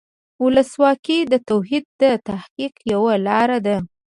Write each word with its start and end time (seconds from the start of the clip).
ولسواکي 0.43 1.19
د 1.31 1.33
توحید 1.49 1.85
د 2.01 2.03
تحقق 2.27 2.73
یوه 2.93 3.13
لاره 3.27 3.57
ده. 3.65 3.77